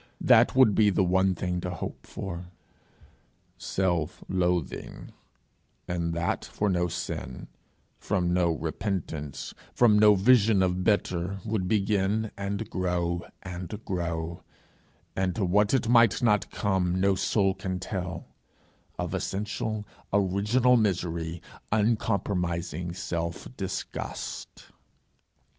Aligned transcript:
that 0.21 0.55
would 0.55 0.73
be 0.73 0.89
the 0.89 1.03
one 1.03 1.35
thing 1.35 1.61
to 1.61 1.69
hope 1.69 2.07
for. 2.07 2.47
Self 3.59 4.23
loathing, 4.27 5.11
and 5.87 6.11
that 6.15 6.43
for 6.43 6.71
no 6.71 6.87
sin, 6.87 7.47
from 7.99 8.33
no 8.33 8.49
repentance, 8.51 9.53
from 9.75 9.99
no 9.99 10.15
vision 10.15 10.63
of 10.63 10.83
better, 10.83 11.37
would 11.45 11.67
begin 11.67 12.31
and 12.35 12.67
grow 12.71 13.21
and 13.43 13.79
grow; 13.85 14.41
and 15.15 15.35
to 15.35 15.45
what 15.45 15.71
it 15.71 15.87
might 15.87 16.23
not 16.23 16.49
come 16.49 16.99
no 16.99 17.13
soul 17.13 17.53
can 17.53 17.79
tell 17.79 18.25
of 18.97 19.13
essential, 19.13 19.85
original 20.11 20.77
misery, 20.77 21.43
uncompromising 21.71 22.91
self 22.91 23.47
disgust! 23.55 24.71